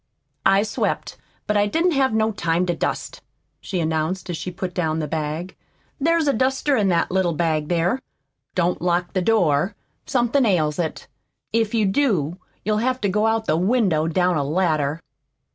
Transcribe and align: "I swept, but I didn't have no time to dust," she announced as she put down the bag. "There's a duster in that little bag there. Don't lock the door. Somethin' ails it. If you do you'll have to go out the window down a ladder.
"I 0.47 0.63
swept, 0.63 1.19
but 1.45 1.55
I 1.55 1.67
didn't 1.67 1.91
have 1.91 2.11
no 2.11 2.31
time 2.31 2.65
to 2.65 2.73
dust," 2.75 3.21
she 3.59 3.79
announced 3.79 4.31
as 4.31 4.37
she 4.37 4.49
put 4.49 4.73
down 4.73 4.97
the 4.97 5.07
bag. 5.07 5.55
"There's 5.99 6.27
a 6.27 6.33
duster 6.33 6.75
in 6.75 6.87
that 6.87 7.11
little 7.11 7.33
bag 7.33 7.67
there. 7.67 7.99
Don't 8.55 8.81
lock 8.81 9.13
the 9.13 9.21
door. 9.21 9.75
Somethin' 10.07 10.43
ails 10.43 10.79
it. 10.79 11.07
If 11.53 11.75
you 11.75 11.85
do 11.85 12.39
you'll 12.65 12.77
have 12.79 12.99
to 13.01 13.09
go 13.09 13.27
out 13.27 13.45
the 13.45 13.55
window 13.57 14.07
down 14.07 14.37
a 14.37 14.43
ladder. 14.43 15.03